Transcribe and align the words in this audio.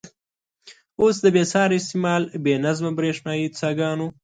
اوس 1.01 1.15
د 1.21 1.27
بې 1.35 1.43
ساري 1.51 1.77
استعمال، 1.79 2.23
بې 2.43 2.53
نظمه 2.65 2.91
برېښنايي 2.97 3.47
څاګانو. 3.59 4.07